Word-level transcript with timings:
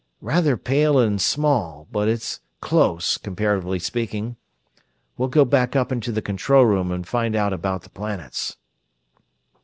Rather 0.23 0.57
pale 0.57 0.97
and 0.97 1.21
small; 1.21 1.87
but 1.91 2.07
it's 2.07 2.39
close, 2.59 3.19
comparatively 3.19 3.77
speaking. 3.77 4.35
We'll 5.15 5.29
go 5.29 5.45
back 5.45 5.75
up 5.75 5.91
into 5.91 6.11
the 6.11 6.23
control 6.23 6.65
room 6.65 6.91
and 6.91 7.07
find 7.07 7.35
out 7.35 7.53
about 7.53 7.83
the 7.83 7.91
planets." 7.91 8.57